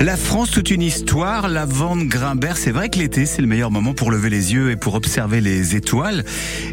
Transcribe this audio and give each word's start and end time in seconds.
La 0.00 0.18
France, 0.18 0.50
toute 0.50 0.70
une 0.70 0.82
histoire, 0.82 1.48
la 1.48 1.64
vente 1.64 2.06
Grimbert. 2.06 2.58
C'est 2.58 2.70
vrai 2.70 2.90
que 2.90 2.98
l'été, 2.98 3.24
c'est 3.24 3.40
le 3.40 3.48
meilleur 3.48 3.70
moment 3.70 3.94
pour 3.94 4.10
lever 4.10 4.28
les 4.28 4.52
yeux 4.52 4.70
et 4.70 4.76
pour 4.76 4.94
observer 4.94 5.40
les 5.40 5.74
étoiles. 5.74 6.22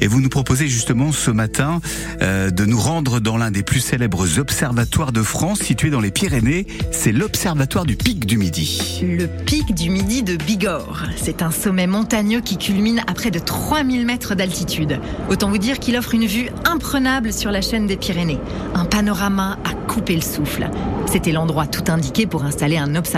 Et 0.00 0.06
vous 0.06 0.22
nous 0.22 0.30
proposez 0.30 0.68
justement 0.68 1.12
ce 1.12 1.30
matin 1.30 1.82
euh, 2.22 2.50
de 2.50 2.64
nous 2.64 2.78
rendre 2.78 3.20
dans 3.20 3.36
l'un 3.36 3.50
des 3.50 3.62
plus 3.62 3.80
célèbres 3.80 4.38
observatoires 4.38 5.12
de 5.12 5.22
France, 5.22 5.60
situé 5.60 5.90
dans 5.90 6.00
les 6.00 6.10
Pyrénées. 6.10 6.66
C'est 6.92 7.12
l'observatoire 7.12 7.84
du 7.84 7.94
Pic 7.96 8.24
du 8.24 8.38
Midi. 8.38 9.02
Le 9.02 9.26
Pic 9.26 9.74
du 9.74 9.90
Midi 9.90 10.22
de 10.22 10.36
Bigorre. 10.36 11.04
C'est 11.16 11.42
un 11.42 11.50
sommet 11.50 11.86
montagneux 11.86 12.40
qui 12.40 12.56
culmine 12.56 13.02
à 13.06 13.12
près 13.12 13.30
de 13.30 13.38
3000 13.38 14.06
mètres 14.06 14.34
d'altitude. 14.34 14.98
Autant 15.28 15.50
vous 15.50 15.58
dire 15.58 15.78
qu'il 15.78 15.96
offre 15.98 16.14
une 16.14 16.26
vue 16.26 16.48
imprenable 16.64 17.34
sur 17.34 17.50
la 17.50 17.60
chaîne 17.60 17.86
des 17.86 17.98
Pyrénées. 17.98 18.40
Un 18.74 18.86
panorama 18.86 19.58
à 19.64 19.74
couper 19.74 20.14
le 20.14 20.22
souffle. 20.22 20.70
C'était 21.06 21.32
l'endroit 21.32 21.66
tout 21.66 21.84
indiqué 21.92 22.26
pour 22.26 22.44
installer 22.44 22.78
un 22.78 22.94
observatoire 22.94 23.09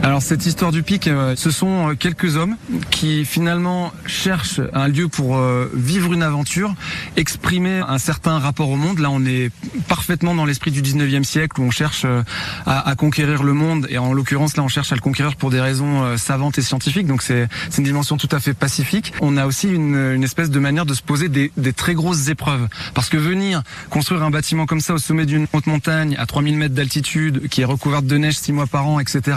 Alors 0.00 0.22
cette 0.22 0.46
histoire 0.46 0.70
du 0.70 0.84
pic, 0.84 1.08
euh, 1.08 1.34
ce 1.36 1.50
sont 1.50 1.88
euh, 1.88 1.94
quelques 1.94 2.36
hommes 2.36 2.56
qui 2.90 3.24
finalement 3.24 3.92
cherchent 4.06 4.60
un 4.72 4.86
lieu 4.86 5.08
pour 5.08 5.36
euh, 5.36 5.68
vivre 5.74 6.12
une 6.12 6.22
aventure, 6.22 6.72
exprimer 7.16 7.80
un 7.80 7.98
certain 7.98 8.38
rapport 8.38 8.70
au 8.70 8.76
monde. 8.76 9.00
Là 9.00 9.10
on 9.10 9.24
est 9.24 9.50
parfaitement 9.88 10.36
dans 10.36 10.44
l'esprit 10.44 10.70
du 10.70 10.82
19e 10.82 11.24
siècle 11.24 11.60
où 11.60 11.64
on 11.64 11.72
cherche 11.72 12.06
à, 12.64 12.94
conquérir 12.96 13.42
le 13.42 13.54
monde 13.54 13.88
et 13.90 13.98
en 13.98 14.12
l'occurrence 14.12 14.56
là 14.56 14.62
on 14.62 14.68
cherche 14.68 14.92
à 14.92 14.94
le 14.94 15.00
conquérir 15.00 15.34
pour 15.34 15.50
des 15.50 15.60
raisons 15.60 16.16
savantes 16.16 16.56
et 16.58 16.62
scientifiques. 16.62 17.08
Donc 17.08 17.22
c'est 17.22 17.48
une 17.76 17.84
dimension 17.84 18.16
tout 18.18 18.28
à 18.30 18.38
fait 18.38 18.54
pacifique. 18.54 19.12
On 19.20 19.36
a 19.36 19.46
aussi 19.46 19.68
une, 19.68 20.22
espèce 20.22 20.50
de 20.50 20.60
manière 20.60 20.86
de 20.86 20.94
se 20.94 21.02
poser 21.02 21.28
des, 21.28 21.50
des 21.56 21.72
très 21.72 21.94
grosses 21.94 22.28
épreuves. 22.28 22.68
Parce 22.94 23.08
que 23.08 23.16
venir 23.16 23.62
construire 23.88 24.22
un 24.22 24.30
bâtiment 24.30 24.66
comme 24.66 24.80
ça 24.80 24.94
au 24.94 24.98
sommet 24.98 25.26
d'une 25.26 25.48
haute 25.52 25.66
montagne 25.66 26.14
à 26.18 26.26
3000 26.26 26.56
mètres 26.56 26.74
d'altitude, 26.74 27.48
qui 27.48 27.62
est 27.62 27.64
recouverte 27.64 28.06
de 28.06 28.16
neige 28.16 28.38
six 28.38 28.52
mois 28.52 28.59
par 28.66 28.86
an, 28.86 29.00
etc., 29.00 29.36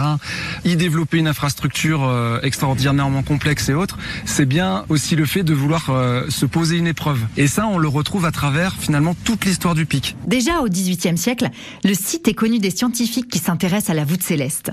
y 0.64 0.76
développer 0.76 1.18
une 1.18 1.28
infrastructure 1.28 2.04
euh, 2.04 2.40
extraordinairement 2.42 3.22
complexe 3.22 3.68
et 3.68 3.74
autres, 3.74 3.98
c'est 4.24 4.46
bien 4.46 4.84
aussi 4.88 5.16
le 5.16 5.26
fait 5.26 5.42
de 5.42 5.54
vouloir 5.54 5.90
euh, 5.90 6.28
se 6.28 6.46
poser 6.46 6.76
une 6.76 6.86
épreuve. 6.86 7.20
Et 7.36 7.46
ça, 7.46 7.66
on 7.66 7.78
le 7.78 7.88
retrouve 7.88 8.24
à 8.24 8.30
travers 8.30 8.74
finalement 8.74 9.14
toute 9.24 9.44
l'histoire 9.44 9.74
du 9.74 9.86
pic. 9.86 10.16
Déjà 10.26 10.60
au 10.60 10.68
XVIIIe 10.68 11.18
siècle, 11.18 11.50
le 11.84 11.94
site 11.94 12.28
est 12.28 12.34
connu 12.34 12.58
des 12.58 12.70
scientifiques 12.70 13.28
qui 13.28 13.38
s'intéressent 13.38 13.90
à 13.90 13.94
la 13.94 14.04
voûte 14.04 14.22
céleste. 14.22 14.70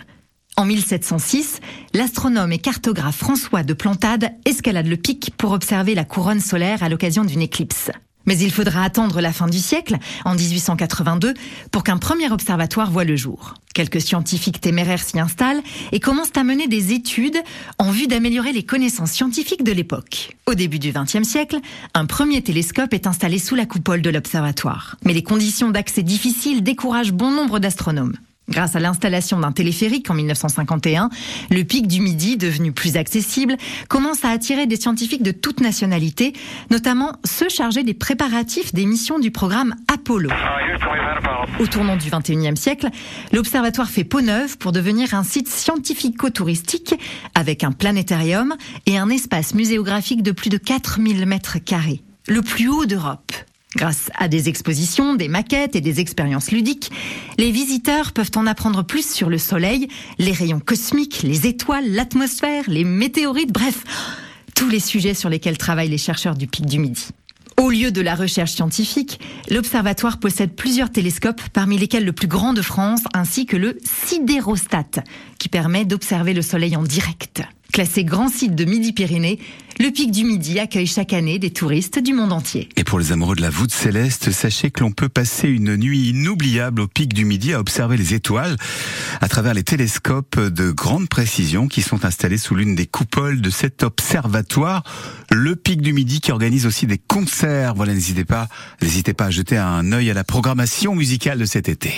En 0.58 0.66
1706, 0.66 1.60
l'astronome 1.94 2.52
et 2.52 2.60
cartographe 2.60 3.18
François 3.18 3.64
de 3.64 3.74
Plantade 3.74 4.32
escalade 4.46 4.88
le 4.88 4.98
pic 4.98 5.34
pour 5.38 5.52
observer 5.52 5.96
la 5.96 6.04
couronne 6.04 6.42
solaire 6.42 6.84
à 6.84 6.90
l'occasion 6.90 7.24
d'une 7.24 7.42
éclipse. 7.42 7.90
Mais 8.26 8.38
il 8.38 8.52
faudra 8.52 8.84
attendre 8.84 9.22
la 9.22 9.34
fin 9.34 9.48
du 9.48 9.60
siècle, 9.60 9.98
en 10.26 10.36
1882, 10.36 11.34
pour 11.72 11.84
qu'un 11.84 11.98
premier 11.98 12.32
observatoire 12.32 12.92
voie 12.92 13.04
le 13.04 13.16
jour. 13.16 13.56
Quelques 13.74 14.02
scientifiques 14.02 14.60
téméraires 14.60 15.02
s'y 15.02 15.20
installent 15.20 15.62
et 15.92 16.00
commencent 16.00 16.36
à 16.36 16.44
mener 16.44 16.68
des 16.68 16.94
études 16.94 17.38
en 17.78 17.92
vue 17.92 18.08
d'améliorer 18.08 18.52
les 18.52 18.64
connaissances 18.64 19.12
scientifiques 19.12 19.64
de 19.64 19.72
l'époque. 19.72 20.36
Au 20.46 20.54
début 20.54 20.80
du 20.80 20.92
XXe 20.92 21.24
siècle, 21.24 21.58
un 21.94 22.06
premier 22.06 22.42
télescope 22.42 22.94
est 22.94 23.08
installé 23.08 23.40
sous 23.40 23.56
la 23.56 23.66
coupole 23.66 24.02
de 24.02 24.10
l'observatoire. 24.10 24.98
Mais 25.06 25.14
les 25.14 25.24
conditions 25.24 25.70
d'accès 25.70 26.04
difficiles 26.04 26.64
découragent 26.64 27.14
bon 27.14 27.32
nombre 27.32 27.60
d'astronomes. 27.60 28.18
Grâce 28.52 28.76
à 28.76 28.82
l'installation 28.82 29.40
d'un 29.40 29.54
téléphérique 29.54 30.10
en 30.10 30.14
1951, 30.14 31.10
le 31.50 31.64
pic 31.64 31.88
du 31.88 32.02
Midi, 32.02 32.36
devenu 32.36 32.74
plus 32.74 32.98
accessible, 32.98 33.56
commence 33.88 34.26
à 34.26 34.30
attirer 34.30 34.68
des 34.68 34.76
scientifiques 34.76 35.24
de 35.24 35.32
toutes 35.32 35.62
nationalités, 35.62 36.34
notamment 36.70 37.14
ceux 37.24 37.48
chargés 37.48 37.84
des 37.84 37.94
préparatifs 37.94 38.74
des 38.74 38.86
missions 38.86 39.20
du 39.20 39.32
programme 39.32 39.76
Apollo. 39.88 40.32
Au 41.60 41.68
tournant 41.68 41.96
du 41.96 42.10
21e 42.10 42.58
siècle, 42.58 42.90
l'observatoire 43.32 43.90
fait 43.90 44.04
peau 44.04 44.20
neuve 44.20 44.58
pour 44.58 44.74
devenir 44.74 45.14
un 45.14 45.24
site 45.24 45.48
scientifico-touristique 45.48 46.96
avec 47.36 47.64
un 47.64 47.72
planétarium 47.72 48.56
et 48.86 48.98
un 48.98 49.10
espace 49.10 49.54
muséographique 49.54 50.24
de 50.24 50.32
plus 50.32 50.50
de 50.50 50.58
4000 50.58 51.26
mètres 51.26 51.58
carrés, 51.64 52.02
le 52.28 52.42
plus 52.42 52.68
haut 52.68 52.86
d'Europe. 52.86 53.31
Grâce 53.76 54.12
à 54.18 54.28
des 54.28 54.50
expositions, 54.50 55.16
des 55.16 55.30
maquettes 55.30 55.76
et 55.76 55.82
des 55.82 56.02
expériences 56.02 56.52
ludiques, 56.52 56.92
les 57.38 57.52
visiteurs 57.52 58.12
peuvent 58.12 58.32
en 58.36 58.46
apprendre 58.46 58.84
plus 58.84 59.10
sur 59.10 59.30
le 59.30 59.38
Soleil, 59.38 59.88
les 60.20 60.34
rayons 60.34 60.60
cosmiques, 60.60 61.24
les 61.24 61.48
étoiles, 61.48 61.90
l'atmosphère, 61.90 62.66
les 62.68 62.84
météorites, 62.84 63.52
bref, 63.52 63.84
tous 64.56 64.68
les 64.68 64.82
sujets 64.82 65.14
sur 65.14 65.30
lesquels 65.30 65.58
travaillent 65.58 65.90
les 65.90 65.98
chercheurs 65.98 66.36
du 66.36 66.48
Pic 66.48 66.66
du 66.66 66.80
Midi. 66.80 67.08
Au 67.58 67.70
lieu 67.70 67.92
de 67.92 68.02
la 68.02 68.16
recherche 68.16 68.52
scientifique, 68.52 69.20
l'observatoire 69.50 70.20
possède 70.20 70.54
plusieurs 70.54 70.90
télescopes, 70.90 71.42
parmi 71.54 71.78
lesquels 71.78 72.06
le 72.06 72.12
plus 72.12 72.28
grand 72.28 72.54
de 72.54 72.62
France, 72.62 73.02
ainsi 73.14 73.46
que 73.46 73.56
le 73.56 73.78
sidérostat, 73.84 75.04
qui 75.38 75.48
permet 75.48 75.86
d'observer 75.86 76.34
le 76.34 76.42
Soleil 76.42 76.76
en 76.76 76.84
direct. 76.84 77.44
Classé 77.72 78.04
grand 78.04 78.28
site 78.28 78.54
de 78.54 78.66
Midi-Pyrénées, 78.66 79.40
le 79.80 79.90
Pic 79.92 80.12
du 80.12 80.26
Midi 80.26 80.60
accueille 80.60 80.88
chaque 80.88 81.14
année 81.14 81.40
des 81.40 81.52
touristes 81.52 82.00
du 82.00 82.14
monde 82.14 82.34
entier. 82.34 82.68
Et 82.76 82.84
pour 82.84 83.00
les 83.00 83.14
amoureux 83.14 83.36
de 83.36 83.42
la 83.42 83.50
voûte 83.50 83.72
céleste, 83.72 84.32
sachez 84.32 84.72
que 84.72 84.82
l'on 84.82 84.92
peut 84.92 85.08
passer 85.08 85.48
une 85.48 85.78
nuit 85.78 86.10
inoubliable 86.10 86.82
au 86.82 86.88
Pic 86.88 87.14
du 87.14 87.24
Midi 87.24 87.54
à 87.54 87.60
observer 87.60 87.96
les 87.96 88.14
étoiles 88.14 88.58
à 89.22 89.30
travers 89.30 89.54
les 89.54 89.64
télescopes 89.64 90.40
de 90.40 90.72
grande 90.72 91.08
précision 91.08 91.68
qui 91.68 91.82
sont 91.82 92.04
installés 92.04 92.38
sous 92.38 92.56
l'une 92.56 92.76
des 92.76 92.88
coupoles 92.88 93.40
de 93.40 93.50
cet 93.50 93.84
observatoire, 93.84 94.84
le 95.32 95.56
Pic 95.56 95.82
du 95.82 95.94
Midi 95.94 96.20
qui 96.20 96.32
organise 96.32 96.66
aussi 96.66 96.88
des 96.88 96.98
concerts. 96.98 97.74
Voilà, 97.74 97.94
n'hésitez 97.94 98.26
pas, 98.26 98.50
n'hésitez 98.82 99.14
pas 99.14 99.26
à 99.26 99.30
jeter 99.32 99.58
un 99.58 99.94
œil 99.94 100.12
à 100.12 100.14
la 100.14 100.26
programmation 100.26 100.94
musicale 100.94 101.40
de 101.40 101.46
cet 101.46 101.70
été. 101.70 101.92